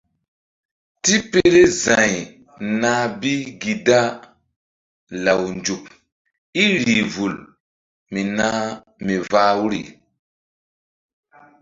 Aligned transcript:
Tipele 1.03 1.63
za̧y 1.81 2.13
nah 2.81 3.03
bi 3.19 3.33
gi 3.61 3.73
da 3.87 4.01
law 5.25 5.43
nzuk 5.57 5.85
í 6.61 6.63
rih 6.81 7.05
vul 7.13 7.35
mi 8.11 8.21
vah 8.37 8.73
nzukri. 9.07 9.81